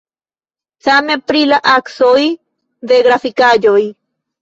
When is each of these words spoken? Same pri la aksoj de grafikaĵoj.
Same 0.87 1.17
pri 1.33 1.43
la 1.53 1.61
aksoj 1.75 2.25
de 2.91 3.01
grafikaĵoj. 3.13 3.81